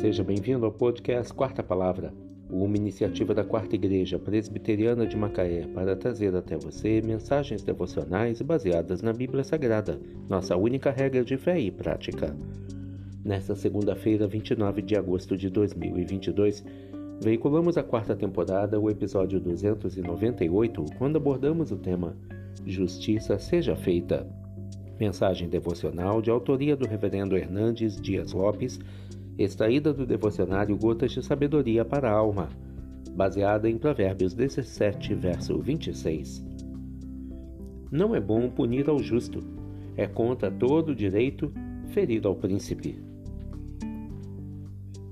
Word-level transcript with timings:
Seja 0.00 0.24
bem-vindo 0.24 0.64
ao 0.64 0.72
podcast 0.72 1.30
Quarta 1.30 1.62
Palavra, 1.62 2.10
uma 2.48 2.74
iniciativa 2.74 3.34
da 3.34 3.44
Quarta 3.44 3.74
Igreja 3.74 4.18
Presbiteriana 4.18 5.06
de 5.06 5.14
Macaé 5.14 5.66
para 5.74 5.94
trazer 5.94 6.34
até 6.34 6.56
você 6.56 7.02
mensagens 7.02 7.62
devocionais 7.62 8.40
baseadas 8.40 9.02
na 9.02 9.12
Bíblia 9.12 9.44
Sagrada, 9.44 10.00
nossa 10.26 10.56
única 10.56 10.90
regra 10.90 11.22
de 11.22 11.36
fé 11.36 11.60
e 11.60 11.70
prática. 11.70 12.34
Nesta 13.22 13.54
segunda-feira, 13.54 14.26
29 14.26 14.80
de 14.80 14.96
agosto 14.96 15.36
de 15.36 15.50
2022, 15.50 16.64
veiculamos 17.22 17.76
a 17.76 17.82
quarta 17.82 18.16
temporada, 18.16 18.80
o 18.80 18.88
episódio 18.88 19.38
298, 19.38 20.82
quando 20.96 21.16
abordamos 21.16 21.72
o 21.72 21.76
tema 21.76 22.16
Justiça 22.64 23.38
Seja 23.38 23.76
Feita. 23.76 24.26
Mensagem 24.98 25.46
devocional 25.46 26.22
de 26.22 26.30
autoria 26.30 26.74
do 26.74 26.88
Reverendo 26.88 27.36
Hernandes 27.36 28.00
Dias 28.00 28.32
Lopes 28.32 28.80
extraída 29.42 29.92
do 29.92 30.04
devocionário 30.04 30.76
Gotas 30.76 31.12
de 31.12 31.22
Sabedoria 31.22 31.84
para 31.84 32.10
a 32.10 32.14
Alma, 32.14 32.50
baseada 33.14 33.70
em 33.70 33.78
Provérbios 33.78 34.34
17, 34.34 35.14
verso 35.14 35.58
26. 35.58 36.44
Não 37.90 38.14
é 38.14 38.20
bom 38.20 38.50
punir 38.50 38.88
ao 38.88 38.98
justo, 38.98 39.42
é 39.96 40.06
contra 40.06 40.50
todo 40.50 40.94
direito 40.94 41.50
ferir 41.88 42.26
ao 42.26 42.34
príncipe. 42.34 42.98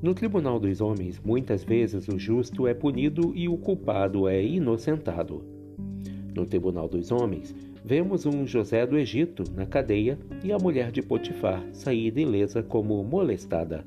No 0.01 0.15
tribunal 0.15 0.61
dos 0.61 0.81
homens, 0.81 1.21
muitas 1.25 1.65
vezes 1.65 2.07
o 2.07 2.19
justo 2.19 2.69
é 2.69 2.75
punido 2.75 3.33
e 3.35 3.49
o 3.49 3.57
culpado 3.57 4.29
é 4.29 4.45
inocentado. 4.45 5.43
No 6.35 6.45
tribunal 6.45 6.87
dos 6.87 7.11
homens, 7.11 7.53
vemos 7.85 8.27
um 8.27 8.47
José 8.47 8.87
do 8.87 8.97
Egito 8.97 9.43
na 9.57 9.67
cadeia 9.67 10.19
e 10.45 10.53
a 10.53 10.59
mulher 10.59 10.93
de 10.93 11.03
Potifar 11.03 11.67
sair 11.73 12.17
ilesa 12.17 12.63
como 12.63 13.03
molestada. 13.03 13.85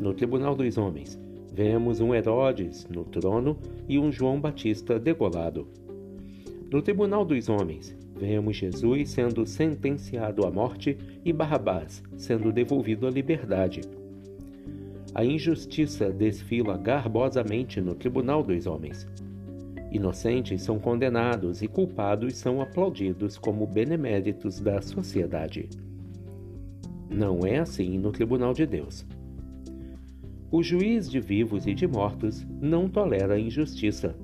No 0.00 0.14
tribunal 0.14 0.56
dos 0.56 0.78
homens, 0.78 1.20
vemos 1.52 2.00
um 2.00 2.14
Herodes 2.14 2.88
no 2.88 3.04
trono 3.04 3.58
e 3.86 3.98
um 3.98 4.10
João 4.10 4.40
Batista 4.40 4.98
degolado. 4.98 5.68
No 6.72 6.80
tribunal 6.80 7.22
dos 7.22 7.50
homens, 7.50 7.94
vemos 8.16 8.56
Jesus 8.56 9.10
sendo 9.10 9.44
sentenciado 9.44 10.46
à 10.46 10.50
morte 10.50 10.96
e 11.22 11.34
Barrabás 11.34 12.02
sendo 12.16 12.50
devolvido 12.50 13.06
à 13.06 13.10
liberdade. 13.10 13.82
A 15.14 15.22
injustiça 15.22 16.10
desfila 16.10 16.78
garbosamente 16.78 17.78
no 17.78 17.94
tribunal 17.94 18.42
dos 18.42 18.66
homens. 18.66 19.06
Inocentes 19.92 20.62
são 20.62 20.78
condenados 20.78 21.60
e 21.60 21.68
culpados 21.68 22.38
são 22.38 22.62
aplaudidos 22.62 23.36
como 23.36 23.66
beneméritos 23.66 24.60
da 24.60 24.80
sociedade. 24.80 25.68
Não 27.10 27.40
é 27.40 27.58
assim 27.58 27.98
no 27.98 28.12
tribunal 28.12 28.54
de 28.54 28.64
Deus. 28.64 29.04
O 30.52 30.64
juiz 30.64 31.08
de 31.08 31.20
vivos 31.20 31.64
e 31.64 31.74
de 31.74 31.86
mortos 31.86 32.44
não 32.60 32.88
tolera 32.88 33.38
injustiça. 33.38 34.16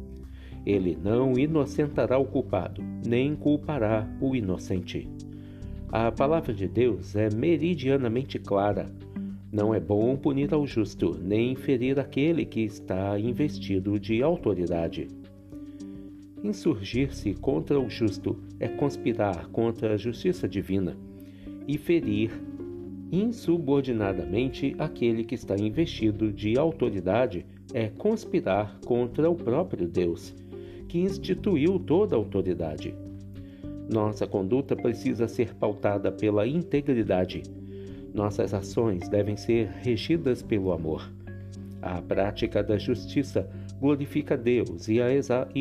Ele 0.66 0.98
não 1.00 1.38
inocentará 1.38 2.18
o 2.18 2.24
culpado, 2.24 2.82
nem 3.06 3.36
culpará 3.36 4.08
o 4.20 4.34
inocente. 4.34 5.08
A 5.92 6.10
palavra 6.10 6.52
de 6.52 6.66
Deus 6.66 7.14
é 7.14 7.30
meridianamente 7.32 8.40
clara. 8.40 8.86
Não 9.52 9.72
é 9.72 9.78
bom 9.78 10.16
punir 10.16 10.52
ao 10.52 10.66
justo, 10.66 11.16
nem 11.22 11.54
ferir 11.54 12.00
aquele 12.00 12.44
que 12.44 12.62
está 12.62 13.16
investido 13.20 13.96
de 14.00 14.20
autoridade. 14.20 15.06
Insurgir-se 16.42 17.34
contra 17.34 17.78
o 17.78 17.88
justo 17.88 18.36
é 18.58 18.66
conspirar 18.66 19.46
contra 19.50 19.94
a 19.94 19.96
justiça 19.96 20.48
divina 20.48 20.96
e 21.68 21.78
ferir 21.78 22.32
insubordinadamente 23.10 24.74
aquele 24.78 25.24
que 25.24 25.34
está 25.34 25.54
investido 25.56 26.32
de 26.32 26.58
autoridade 26.58 27.46
é 27.72 27.88
conspirar 27.88 28.78
contra 28.84 29.30
o 29.30 29.34
próprio 29.34 29.86
Deus, 29.86 30.34
que 30.88 30.98
instituiu 30.98 31.78
toda 31.78 32.14
a 32.14 32.18
autoridade. 32.18 32.94
Nossa 33.88 34.26
conduta 34.26 34.74
precisa 34.74 35.28
ser 35.28 35.54
pautada 35.54 36.10
pela 36.10 36.46
integridade. 36.46 37.42
Nossas 38.12 38.52
ações 38.52 39.08
devem 39.08 39.36
ser 39.36 39.68
regidas 39.82 40.42
pelo 40.42 40.72
amor. 40.72 41.12
A 41.80 42.02
prática 42.02 42.62
da 42.62 42.76
justiça 42.78 43.48
glorifica 43.78 44.36
Deus 44.36 44.88
e, 44.88 44.98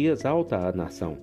exalta 0.08 0.58
a 0.58 0.72
nação. 0.72 1.18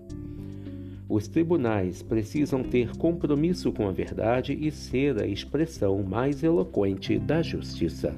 Os 1.13 1.29
tribunais 1.29 2.03
precisam 2.03 2.63
ter 2.63 2.97
compromisso 2.97 3.71
com 3.71 3.87
a 3.87 3.93
verdade 3.93 4.55
e 4.59 4.71
ser 4.71 5.21
a 5.21 5.27
expressão 5.27 6.03
mais 6.03 6.43
eloquente 6.43 7.19
da 7.19 7.43
justiça. 7.43 8.17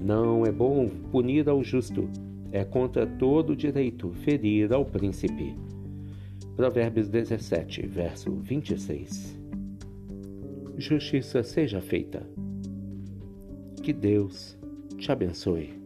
Não 0.00 0.46
é 0.46 0.52
bom 0.52 0.88
punir 1.10 1.48
ao 1.48 1.64
justo, 1.64 2.08
é 2.52 2.64
contra 2.64 3.04
todo 3.04 3.56
direito 3.56 4.12
ferir 4.12 4.72
ao 4.72 4.84
príncipe. 4.84 5.56
Provérbios 6.54 7.08
17, 7.08 7.84
verso 7.84 8.30
26. 8.30 9.36
Justiça 10.76 11.42
seja 11.42 11.80
feita. 11.80 12.24
Que 13.82 13.92
Deus 13.92 14.56
te 14.96 15.10
abençoe. 15.10 15.85